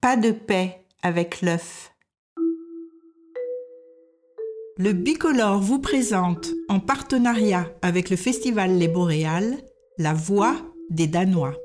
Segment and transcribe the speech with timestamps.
[0.00, 1.92] Pas de paix avec l'œuf.
[4.76, 9.56] Le Bicolore vous présente, en partenariat avec le Festival Les Boréales,
[9.98, 10.54] La Voix
[10.90, 11.56] des Danois.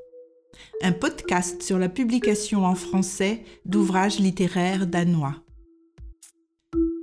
[0.82, 5.36] Un podcast sur la publication en français d'ouvrages littéraires danois.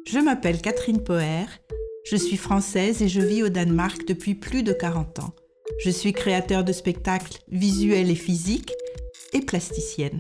[0.08, 1.46] Je m'appelle Catherine Poher,
[2.04, 5.34] je suis française et je vis au Danemark depuis plus de 40 ans.
[5.80, 8.74] Je suis créateur de spectacles visuels et physiques
[9.40, 10.20] plasticienne.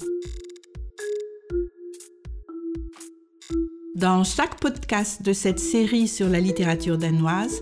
[3.95, 7.61] Dans chaque podcast de cette série sur la littérature danoise,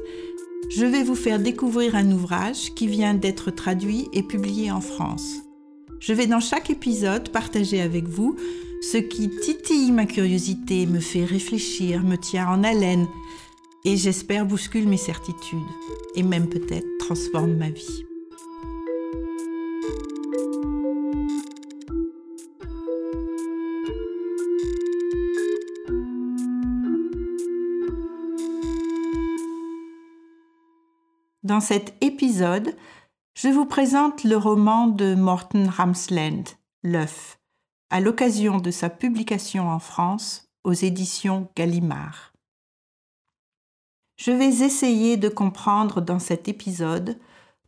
[0.69, 5.37] je vais vous faire découvrir un ouvrage qui vient d'être traduit et publié en France.
[5.99, 8.35] Je vais dans chaque épisode partager avec vous
[8.81, 13.07] ce qui titille ma curiosité, me fait réfléchir, me tient en haleine
[13.83, 15.59] et j'espère bouscule mes certitudes
[16.15, 18.08] et même peut-être transforme ma vie.
[31.49, 32.77] Dans cet épisode,
[33.33, 36.43] je vous présente le roman de Morten Ramsland,
[36.83, 37.39] L'œuf,
[37.89, 42.33] à l'occasion de sa publication en France aux éditions Gallimard.
[44.17, 47.17] Je vais essayer de comprendre dans cet épisode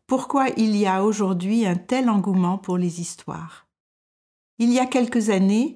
[0.05, 3.67] pourquoi il y a aujourd'hui un tel engouement pour les histoires.
[4.59, 5.75] Il y a quelques années,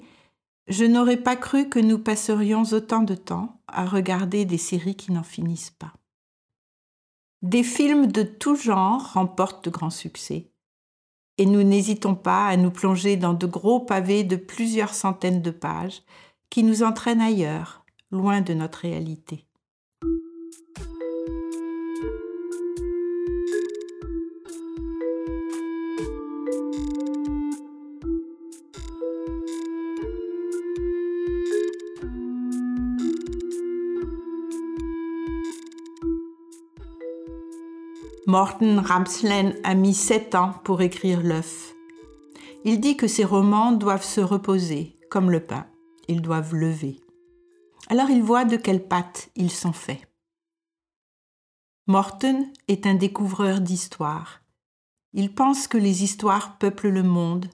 [0.68, 5.10] je n'aurais pas cru que nous passerions autant de temps à regarder des séries qui
[5.10, 5.92] n'en finissent pas.
[7.46, 10.50] Des films de tout genre remportent de grands succès.
[11.38, 15.52] Et nous n'hésitons pas à nous plonger dans de gros pavés de plusieurs centaines de
[15.52, 16.02] pages
[16.50, 19.45] qui nous entraînent ailleurs, loin de notre réalité.
[38.28, 41.72] Morten Ramslen a mis sept ans pour écrire L'œuf.
[42.64, 45.64] Il dit que ses romans doivent se reposer, comme le pain.
[46.08, 47.00] Ils doivent lever.
[47.88, 50.00] Alors il voit de quelles pattes ils sont faits.
[51.86, 54.40] Morten est un découvreur d'histoires.
[55.12, 57.46] Il pense que les histoires peuplent le monde,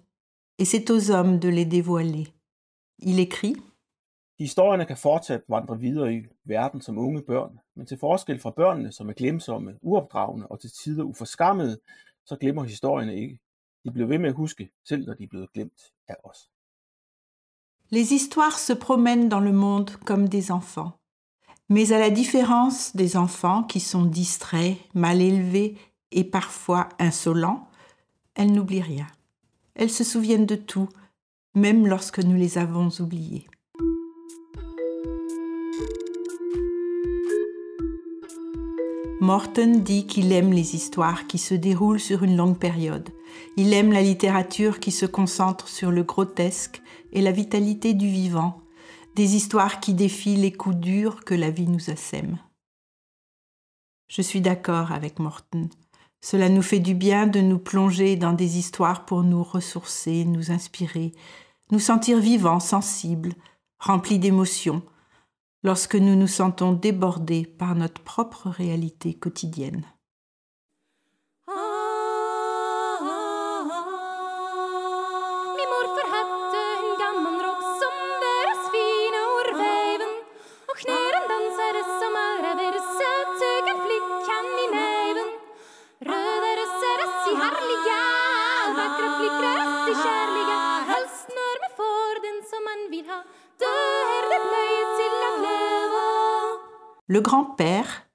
[0.56, 2.28] et c'est aux hommes de les dévoiler.
[2.99, 3.56] Il écrit
[4.42, 8.92] Historierne kan fortsat vandre videre i verden som unge børn, men til forskel fra børnene,
[8.92, 11.78] som er glemsomme, uopdragende og til tider uforskammede,
[12.26, 13.38] så glemmer historierne ikke.
[13.84, 16.50] De bliver ved med at huske, selv når de er blevet glemt af os.
[17.91, 20.91] Les histoires se promènent dans le monde comme des enfants.
[21.69, 25.76] Mais à la différence des enfants qui sont distraits, mal élevés
[26.10, 27.69] et parfois insolents,
[28.34, 29.06] elles n'oublient rien.
[29.75, 30.88] Elles se souviennent de tout,
[31.54, 33.47] même lorsque nous les avons oubliées.
[39.22, 43.09] Morton dit qu'il aime les histoires qui se déroulent sur une longue période.
[43.56, 48.61] Il aime la littérature qui se concentre sur le grotesque et la vitalité du vivant,
[49.15, 52.37] des histoires qui défient les coups durs que la vie nous assème.
[54.09, 55.69] Je suis d'accord avec Morton.
[56.21, 60.50] Cela nous fait du bien de nous plonger dans des histoires pour nous ressourcer, nous
[60.50, 61.12] inspirer,
[61.71, 63.34] nous sentir vivants, sensibles,
[63.78, 64.82] remplis d'émotions,
[65.62, 69.84] lorsque nous nous sentons débordés par notre propre réalité quotidienne.
[97.12, 98.09] Le grand-père,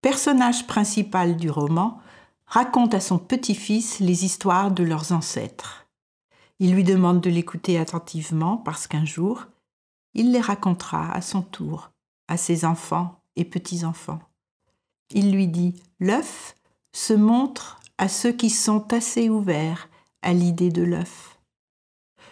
[0.00, 1.98] personnage principal du roman,
[2.46, 5.88] raconte à son petit-fils les histoires de leurs ancêtres.
[6.60, 9.46] Il lui demande de l'écouter attentivement parce qu'un jour,
[10.14, 11.90] il les racontera à son tour
[12.28, 14.20] à ses enfants et petits-enfants.
[15.10, 16.54] Il lui dit L'œuf
[16.92, 19.88] se montre à ceux qui sont assez ouverts
[20.22, 21.40] à l'idée de l'œuf.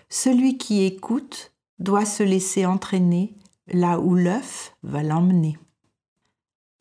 [0.08, 3.34] Celui qui écoute doit se laisser entraîner
[3.66, 5.58] là où l'œuf va l'emmener.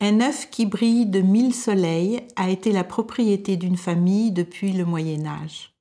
[0.00, 4.84] Un œuf qui brille de mille soleils a été la propriété d'une famille depuis le
[4.84, 5.74] Moyen Âge.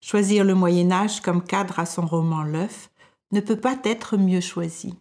[0.00, 2.90] Choisir le Moyen Âge comme cadre à son roman L'œuf
[3.32, 4.94] ne peut pas être mieux choisi.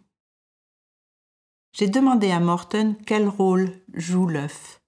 [1.74, 4.80] J'ai demandé à Morten quel rôle joue l'œuf.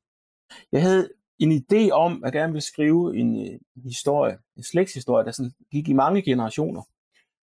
[0.72, 3.36] Jeg havde en idé om, at jeg gerne vil skrive en,
[3.76, 6.82] en historie, en slægtshistorie, der sådan gik i mange generationer.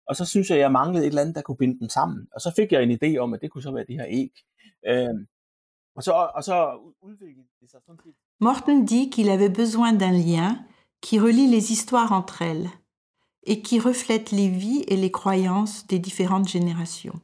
[0.06, 2.28] Og så synes jeg, jeg manglede et eller andet, der kunne binde dem sammen.
[2.34, 4.32] Og så fik jeg en idé om, at det kunne være det her æg.
[4.86, 5.26] Øh,
[8.40, 10.64] Morten dit qu'il avait besoin d'un lien
[11.00, 12.70] qui relie les histoires entre elles
[13.44, 17.20] et qui reflète les vies et les croyances des différentes générations.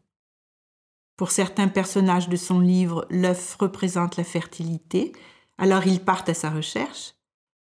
[1.17, 5.12] Pour certains personnages de son livre, l'œuf représente la fertilité,
[5.56, 7.14] alors ils partent à sa recherche.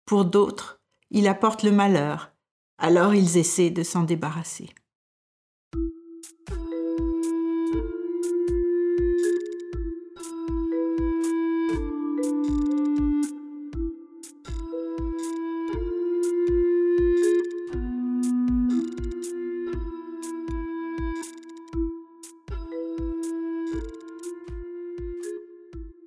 [0.05, 2.31] Pour d'autres, il apporte le malheur,
[2.77, 4.69] alors ils essaient de s'en débarrasser.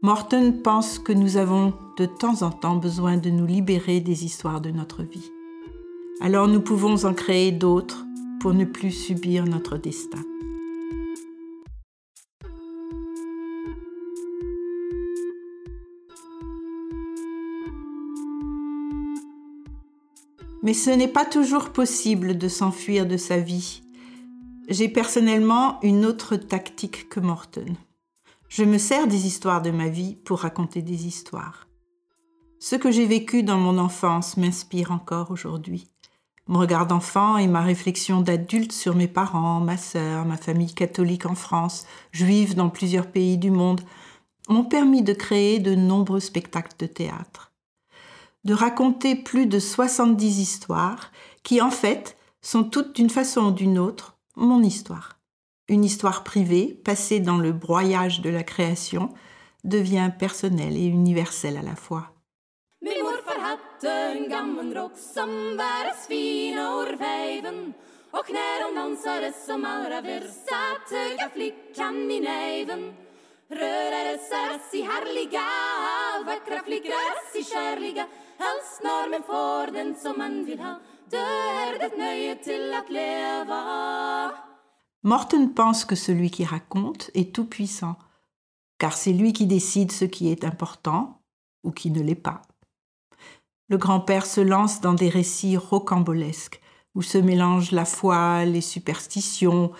[0.04, 4.60] Morton pense que nous avons de temps en temps besoin de nous libérer des histoires
[4.60, 5.30] de notre vie.
[6.20, 8.04] Alors nous pouvons en créer d'autres
[8.40, 10.18] pour ne plus subir notre destin.
[20.64, 23.82] Mais ce n'est pas toujours possible de s'enfuir de sa vie.
[24.68, 27.76] J'ai personnellement une autre tactique que Morton.
[28.54, 31.68] Je me sers des histoires de ma vie pour raconter des histoires.
[32.60, 35.88] Ce que j'ai vécu dans mon enfance m'inspire encore aujourd'hui.
[36.48, 41.24] Mon regard d'enfant et ma réflexion d'adulte sur mes parents, ma sœur, ma famille catholique
[41.24, 43.80] en France, juive dans plusieurs pays du monde,
[44.50, 47.52] m'ont permis de créer de nombreux spectacles de théâtre.
[48.44, 51.10] De raconter plus de 70 histoires
[51.42, 55.21] qui, en fait, sont toutes d'une façon ou d'une autre mon histoire
[55.68, 59.10] une histoire privée, passée dans le broyage de la création,
[59.64, 62.12] devient personnelle et universelle à la fois.
[85.04, 87.96] Morton pense que celui qui raconte est tout puissant,
[88.78, 91.20] car c'est lui qui décide ce qui est important
[91.64, 92.42] ou qui ne l'est pas.
[93.68, 96.60] Le grand-père se lance dans des récits rocambolesques
[96.94, 99.72] où se mélangent la foi, les superstitions,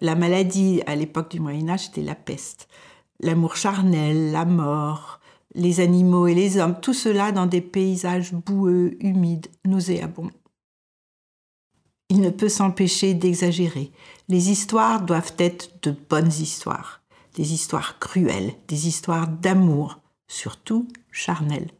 [0.00, 2.68] la maladie, à l'époque du Moyen Âge c'était la peste,
[3.20, 5.20] l'amour charnel, la mort,
[5.54, 10.30] les animaux et les hommes, tout cela dans des paysages boueux, humides, nauséabonds.
[12.08, 13.90] Il ne peut s'empêcher d'exagérer.
[14.28, 17.02] Les histoires doivent être de bonnes histoires,
[17.34, 21.70] des histoires cruelles, des histoires d'amour, surtout charnelles.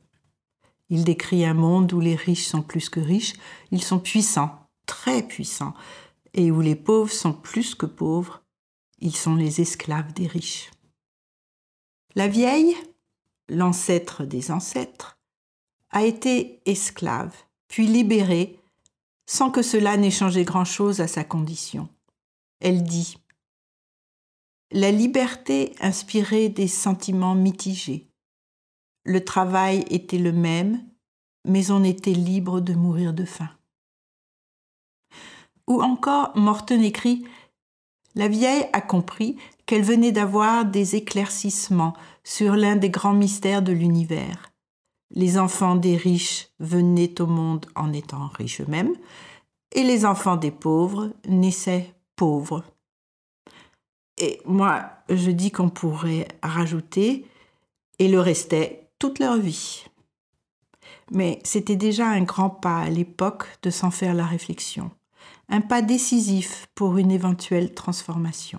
[0.89, 3.35] Il décrit un monde où les riches sont plus que riches,
[3.71, 5.75] ils sont puissants, très puissants,
[6.35, 8.43] et où les pauvres sont plus que pauvres,
[8.99, 10.71] ils sont les esclaves des riches.
[12.15, 12.77] La vieille,
[13.49, 15.19] l'ancêtre des ancêtres,
[15.91, 17.35] a été esclave,
[17.69, 18.59] puis libérée
[19.27, 21.89] sans que cela n'ait changé grand-chose à sa condition.
[22.61, 23.19] Elle dit
[24.71, 28.09] La liberté inspirait des sentiments mitigés.
[29.05, 30.83] Le travail était le même,
[31.45, 33.51] mais on était libre de mourir de faim.
[35.69, 37.25] Ou encore, Morton écrit
[38.15, 39.37] La vieille a compris
[39.67, 44.53] qu'elle venait d'avoir des éclaircissements sur l'un des grands mystères de l'univers
[45.11, 48.95] les enfants des riches venaient au monde en étant riches eux-mêmes,
[49.73, 52.65] et les enfants des pauvres naissaient pauvres.
[54.19, 57.27] Et moi, je dis qu'on pourrait rajouter,
[57.99, 59.85] et le restait toute leur vie.
[61.11, 64.91] Mais c'était déjà un grand pas à l'époque de s'en faire la réflexion,
[65.49, 68.59] un pas décisif pour une éventuelle transformation.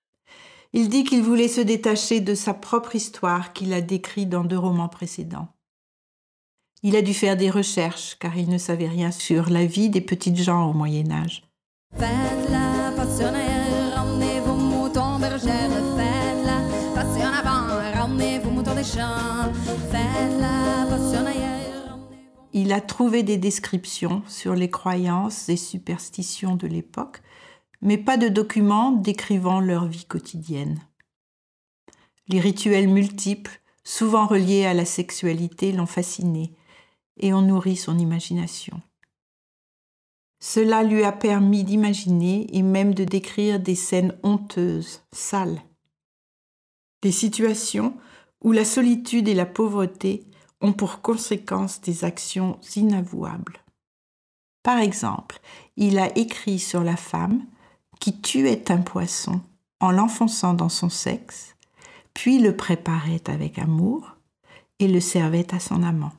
[0.73, 4.57] Il dit qu'il voulait se détacher de sa propre histoire qu'il a décrite dans deux
[4.57, 5.49] romans précédents.
[6.81, 10.01] Il a dû faire des recherches car il ne savait rien sur la vie des
[10.01, 11.43] petites gens au Moyen Âge.
[22.53, 27.21] Il a trouvé des descriptions sur les croyances et superstitions de l'époque,
[27.81, 30.79] mais pas de documents décrivant leur vie quotidienne.
[32.27, 36.53] Les rituels multiples, souvent reliés à la sexualité, l'ont fasciné
[37.17, 38.81] et ont nourri son imagination.
[40.39, 45.61] Cela lui a permis d'imaginer et même de décrire des scènes honteuses, sales.
[47.03, 47.95] Des situations
[48.43, 50.25] où la solitude et la pauvreté
[50.61, 53.63] ont pour conséquence des actions inavouables.
[54.63, 55.39] Par exemple,
[55.75, 57.45] il a écrit sur la femme
[58.01, 59.39] qui tuait un poisson
[59.79, 61.55] en l'enfonçant dans son sexe,
[62.13, 64.17] puis le préparait avec amour
[64.79, 66.11] et le servait à son amant.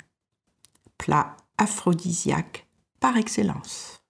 [0.96, 2.66] Plat aphrodisiaque
[3.00, 4.00] par excellence.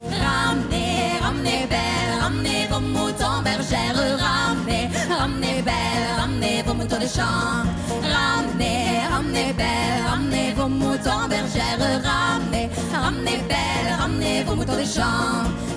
[0.00, 7.66] Ramenez, ramenez belle, ramenez vos moutons bergères, ramenez, ramenez belle, ramenez vos moutons de champ.
[8.00, 15.67] Ramenez, ramenez belle, ramenez vos moutons bergères, ramenez, ramenez belle, ramenez vos moutons de champ.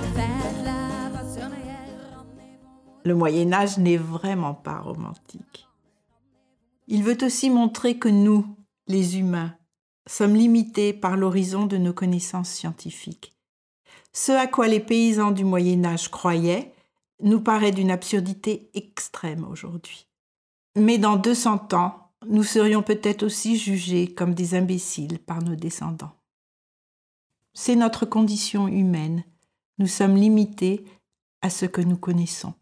[3.03, 5.67] Le Moyen Âge n'est vraiment pas romantique.
[6.87, 8.45] Il veut aussi montrer que nous,
[8.87, 9.55] les humains,
[10.07, 13.33] sommes limités par l'horizon de nos connaissances scientifiques
[14.13, 16.73] ce à quoi les paysans du Moyen Âge croyaient
[17.21, 20.07] nous paraît d'une absurdité extrême aujourd'hui.
[20.75, 26.15] Mais dans 200 ans, nous serions peut-être aussi jugés comme des imbéciles par nos descendants.
[27.53, 29.23] C'est notre condition humaine.
[29.77, 30.85] Nous sommes limités
[31.41, 32.53] à ce que nous connaissons.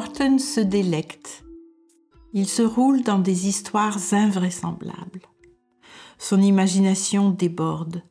[0.00, 1.44] Morton se délecte.
[2.32, 5.20] Il se roule dans des histoires invraisemblables.
[6.16, 8.02] Son imagination déborde.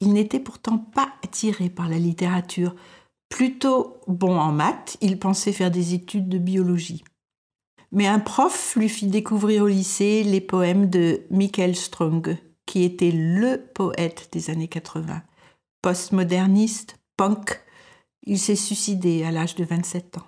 [0.00, 2.74] Il n'était pourtant pas attiré par la littérature.
[3.28, 7.04] Plutôt bon en maths, il pensait faire des études de biologie.
[7.92, 13.12] Mais un prof lui fit découvrir au lycée les poèmes de Michael Strong, qui était
[13.12, 15.22] le poète des années 80.
[15.82, 17.60] Postmoderniste, punk,
[18.22, 20.26] il s'est suicidé à l'âge de 27 ans.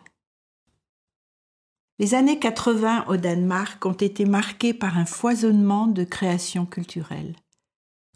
[1.98, 7.34] Les années 80 au Danemark ont été marquées par un foisonnement de créations culturelles.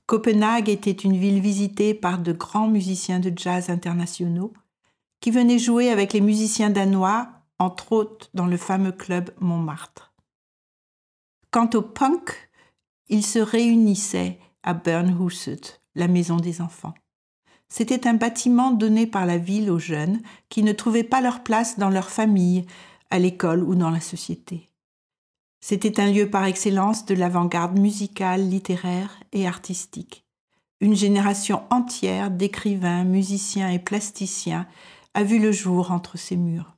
[0.04, 4.52] Copenhague était une ville visitée par de grands musiciens de jazz internationaux
[5.20, 10.12] qui venaient jouer avec les musiciens danois, entre autres dans le fameux club Montmartre.
[11.50, 12.50] Quant au punk,
[13.08, 15.60] ils se réunissaient à Bernhuset,
[15.94, 16.94] la maison des enfants.
[17.68, 21.78] C'était un bâtiment donné par la ville aux jeunes qui ne trouvaient pas leur place
[21.78, 22.66] dans leur famille,
[23.10, 24.68] à l'école ou dans la société.
[25.60, 30.24] C'était un lieu par excellence de l'avant-garde musicale, littéraire et artistique.
[30.80, 34.66] Une génération entière d'écrivains, musiciens et plasticiens
[35.12, 36.76] a vu le jour entre ces murs.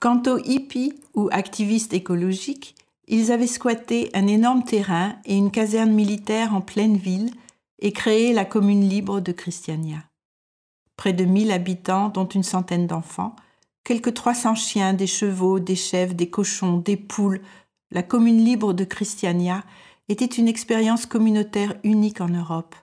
[0.00, 2.74] Quant aux hippies ou activistes écologiques,
[3.06, 7.30] ils avaient squatté un énorme terrain et une caserne militaire en pleine ville
[7.80, 9.98] et créé la commune libre de Christiania.
[10.96, 13.36] Près de 1000 habitants, dont une centaine d'enfants,
[13.84, 17.40] quelques 300 chiens, des chevaux, des chèvres, des cochons, des poules.
[17.90, 19.64] La commune libre de Christiania
[20.08, 22.74] était une expérience communautaire unique en Europe,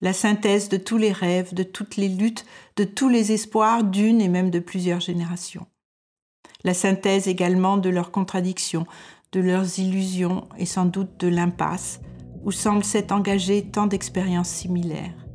[0.00, 2.44] la synthèse de tous les rêves, de toutes les luttes,
[2.76, 5.66] de tous les espoirs d'une et même de plusieurs générations.
[6.62, 8.86] La synthèse également de leurs contradictions,
[9.32, 12.00] de leurs illusions et sans doute de l'impasse,
[12.44, 15.26] où semblent s'être engagées tant d'expériences similaires.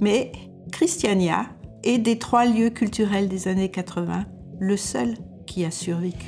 [0.00, 0.32] Mais
[0.72, 1.46] Christiania,
[1.82, 4.26] et des trois lieux culturels des années 80,
[4.58, 6.26] le seul qui a survécu.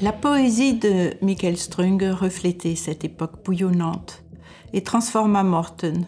[0.00, 4.22] La poésie de Michael Strung reflétait cette époque bouillonnante
[4.72, 6.06] et transforma Morton,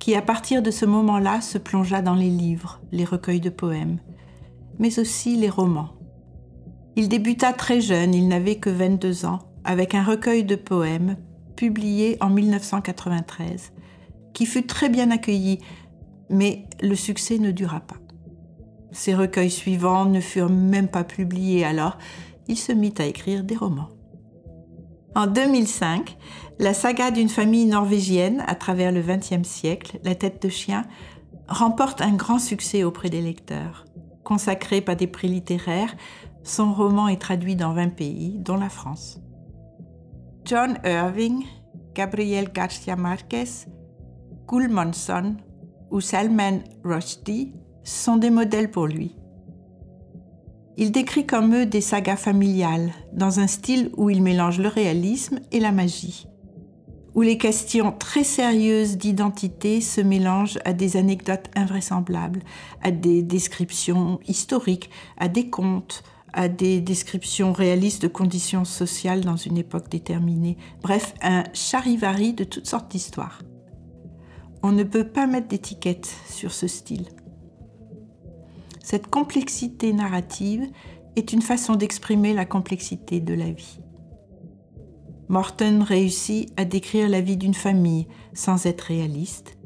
[0.00, 3.98] qui à partir de ce moment-là se plongea dans les livres, les recueils de poèmes,
[4.80, 5.90] mais aussi les romans.
[6.96, 11.16] Il débuta très jeune, il n'avait que 22 ans, avec un recueil de poèmes
[11.54, 13.72] publié en 1993,
[14.32, 15.58] qui fut très bien accueilli,
[16.30, 17.98] mais le succès ne dura pas.
[18.92, 21.98] Ses recueils suivants ne furent même pas publiés, alors
[22.48, 23.90] il se mit à écrire des romans.
[25.16, 26.16] En 2005,
[26.60, 30.84] la saga d'une famille norvégienne à travers le XXe siècle, La tête de chien,
[31.48, 33.86] remporte un grand succès auprès des lecteurs.
[34.22, 35.96] Consacré par des prix littéraires,
[36.44, 39.18] son roman est traduit dans 20 pays, dont la France.
[40.44, 41.44] John Irving,
[41.94, 43.66] Gabriel Garcia Marquez,
[44.46, 45.36] Gulmanson
[45.90, 47.52] ou Salman Rushdie
[47.82, 49.16] sont des modèles pour lui.
[50.82, 55.38] Il décrit comme eux des sagas familiales, dans un style où il mélange le réalisme
[55.52, 56.26] et la magie,
[57.14, 62.40] où les questions très sérieuses d'identité se mélangent à des anecdotes invraisemblables,
[62.80, 69.36] à des descriptions historiques, à des contes, à des descriptions réalistes de conditions sociales dans
[69.36, 70.56] une époque déterminée.
[70.80, 73.42] Bref, un charivari de toutes sortes d'histoires.
[74.62, 77.04] On ne peut pas mettre d'étiquette sur ce style.
[78.90, 80.66] Cette complexité narrative
[81.14, 83.78] est une façon d'exprimer la complexité de la vie.
[85.28, 89.56] Morton réussit à décrire la vie d'une famille sans être réaliste.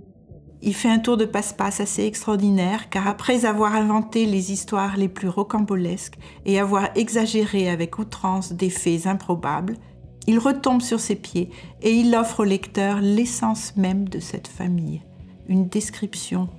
[0.61, 5.09] Il fait un tour de passe-passe assez extraordinaire car après avoir inventé les histoires les
[5.09, 9.79] plus rocambolesques et avoir exagéré avec outrance des faits improbables,
[10.27, 11.49] il retombe sur ses pieds
[11.81, 15.01] et il offre au lecteur l'essence même de cette famille,
[15.49, 16.51] une description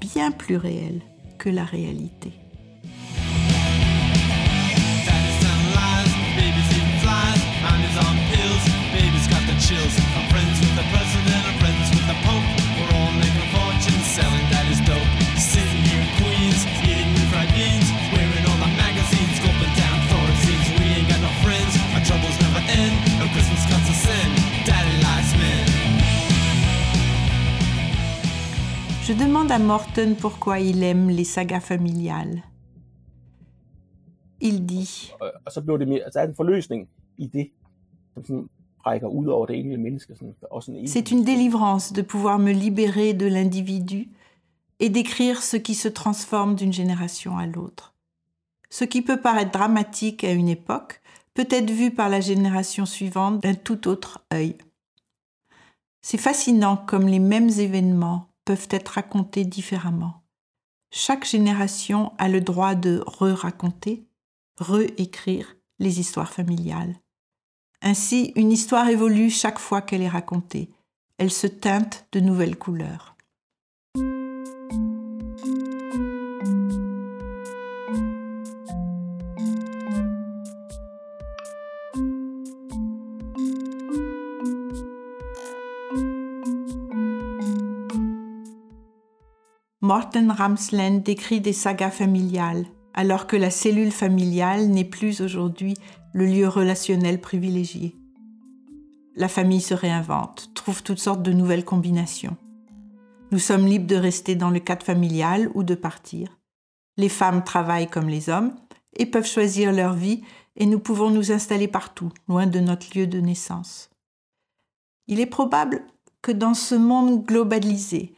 [0.00, 1.02] bien plus réelle
[1.38, 2.32] que la réalité.
[29.06, 32.42] Je demande à Morton pourquoi il aime les sagas familiales.
[34.40, 35.12] Il dit
[40.86, 44.08] C'est une délivrance de pouvoir me libérer de l'individu
[44.80, 47.94] et d'écrire ce qui se transforme d'une génération à l'autre.
[48.70, 51.00] Ce qui peut paraître dramatique à une époque
[51.32, 54.56] peut être vu par la génération suivante d'un tout autre œil.
[56.02, 60.22] C'est fascinant comme les mêmes événements peuvent être racontés différemment.
[60.90, 64.08] Chaque génération a le droit de re-raconter,
[64.58, 66.96] re-écrire les histoires familiales.
[67.82, 70.70] Ainsi, une histoire évolue chaque fois qu'elle est racontée.
[71.18, 73.15] Elle se teinte de nouvelles couleurs.
[89.86, 95.74] Morten Ramsland décrit des sagas familiales, alors que la cellule familiale n'est plus aujourd'hui
[96.12, 97.94] le lieu relationnel privilégié.
[99.14, 102.36] La famille se réinvente, trouve toutes sortes de nouvelles combinations.
[103.30, 106.36] Nous sommes libres de rester dans le cadre familial ou de partir.
[106.96, 108.56] Les femmes travaillent comme les hommes
[108.96, 110.22] et peuvent choisir leur vie
[110.56, 113.88] et nous pouvons nous installer partout, loin de notre lieu de naissance.
[115.06, 115.86] Il est probable
[116.22, 118.16] que dans ce monde globalisé,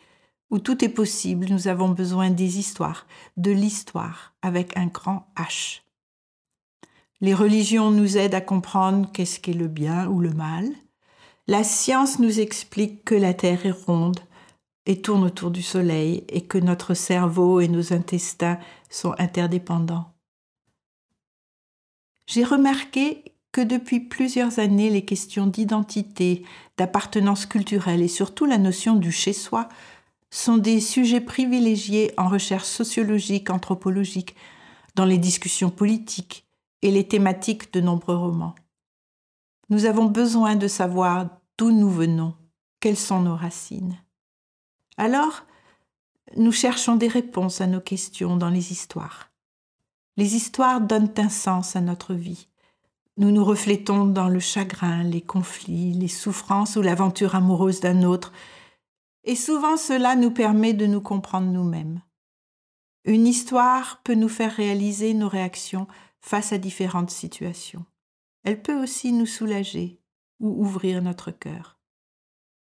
[0.51, 3.07] où tout est possible, nous avons besoin des histoires,
[3.37, 5.83] de l'histoire, avec un grand H.
[7.21, 10.69] Les religions nous aident à comprendre qu'est-ce qu'est le bien ou le mal.
[11.47, 14.21] La science nous explique que la Terre est ronde
[14.87, 18.59] et tourne autour du Soleil et que notre cerveau et nos intestins
[18.89, 20.13] sont interdépendants.
[22.27, 26.45] J'ai remarqué que depuis plusieurs années, les questions d'identité,
[26.77, 29.69] d'appartenance culturelle et surtout la notion du chez-soi
[30.31, 34.37] sont des sujets privilégiés en recherche sociologique, anthropologique,
[34.95, 36.47] dans les discussions politiques
[36.83, 38.55] et les thématiques de nombreux romans.
[39.71, 42.35] Nous avons besoin de savoir d'où nous venons,
[42.81, 43.99] quelles sont nos racines.
[44.97, 45.45] Alors,
[46.37, 49.31] nous cherchons des réponses à nos questions dans les histoires.
[50.17, 52.49] Les histoires donnent un sens à notre vie.
[53.17, 58.33] Nous nous reflétons dans le chagrin, les conflits, les souffrances ou l'aventure amoureuse d'un autre,
[59.29, 62.01] et souvent cela nous permet de nous comprendre nous-mêmes.
[63.05, 65.87] Une histoire peut nous faire réaliser nos réactions
[66.19, 67.85] face à différentes situations.
[68.43, 70.01] Elle peut aussi nous soulager
[70.41, 71.79] ou ouvrir notre cœur.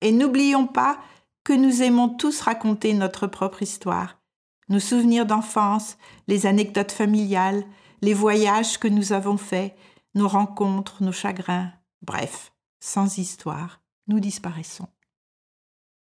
[0.03, 1.01] Et n'oublions pas
[1.43, 4.21] que nous aimons tous raconter notre propre histoire,
[4.69, 5.97] nos souvenirs d'enfance,
[6.29, 7.65] les anecdotes familiales,
[8.03, 9.75] les voyages que nous avons faits,
[10.15, 11.73] nos rencontres, nos chagrins.
[12.03, 14.89] Bref, sans histoire, nous disparaissons.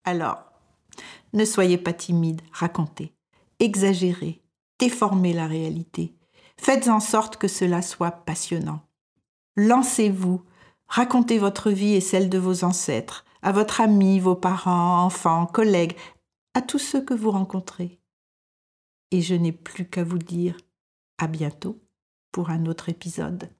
[0.04, 0.44] Alors,
[1.32, 3.14] ne soyez pas timide, racontez,
[3.58, 4.42] exagérez,
[4.78, 6.14] déformez la réalité.
[6.56, 8.82] Faites en sorte que cela soit passionnant.
[9.56, 10.42] Lancez-vous,
[10.86, 15.96] racontez votre vie et celle de vos ancêtres, à votre ami, vos parents, enfants, collègues,
[16.54, 18.00] à tous ceux que vous rencontrez.
[19.10, 20.56] Et je n'ai plus qu'à vous dire
[21.18, 21.80] à bientôt
[22.30, 23.50] pour un autre épisode.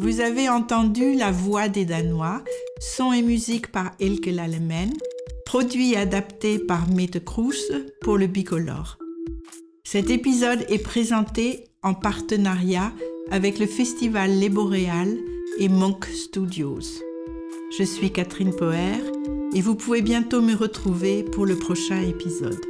[0.00, 2.44] Vous avez entendu La Voix des Danois,
[2.78, 4.92] son et musique par Elke Lalemen,
[5.44, 8.96] produit et adapté par Mette Kroes pour le Bicolore.
[9.82, 12.92] Cet épisode est présenté en partenariat
[13.32, 15.18] avec le festival Les Boréales
[15.58, 17.02] et Monk Studios.
[17.76, 19.02] Je suis Catherine Poher
[19.52, 22.60] et vous pouvez bientôt me retrouver pour le prochain épisode.